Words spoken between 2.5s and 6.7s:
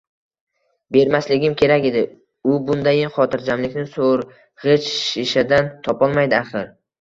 u bundayin xotirjamlikni so`rg`ich shishadan topolmaydi, axir